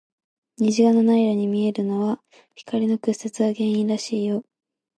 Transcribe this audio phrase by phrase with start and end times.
[0.57, 2.19] 虹が七色に見えるのは、
[2.55, 4.43] 光の屈折が原因らしいよ。